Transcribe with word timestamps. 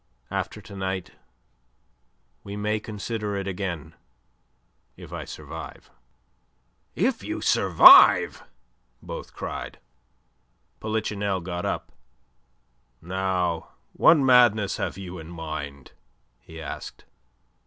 After 0.31 0.61
to 0.63 0.75
night 0.75 1.11
we 2.43 2.55
may 2.55 2.79
consider 2.79 3.35
it 3.35 3.47
again, 3.47 3.93
if 4.97 5.13
I 5.13 5.25
survive." 5.25 5.91
"If 6.95 7.21
you 7.23 7.39
survive?" 7.39 8.41
both 9.03 9.35
cried. 9.35 9.77
Polichinelle 10.79 11.41
got 11.41 11.65
up. 11.65 11.91
"Now, 12.99 13.73
what 13.93 14.15
madness 14.17 14.77
have 14.77 14.97
you 14.97 15.19
in 15.19 15.29
mind?" 15.29 15.91
he 16.39 16.59
asked. 16.59 17.05